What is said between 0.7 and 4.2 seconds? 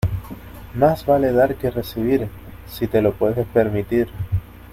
Más vale dar que recibir, si te lo puedes permitir.